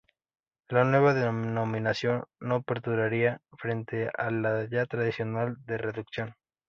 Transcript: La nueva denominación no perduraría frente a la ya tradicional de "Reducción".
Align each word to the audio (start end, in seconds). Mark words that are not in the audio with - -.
La 0.69 0.83
nueva 0.83 1.13
denominación 1.13 2.23
no 2.39 2.63
perduraría 2.63 3.39
frente 3.55 4.09
a 4.17 4.31
la 4.31 4.67
ya 4.67 4.87
tradicional 4.87 5.57
de 5.67 5.77
"Reducción". 5.77 6.33